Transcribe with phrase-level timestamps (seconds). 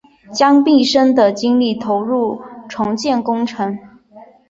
[0.33, 3.77] 将毕生的精力投入重建工程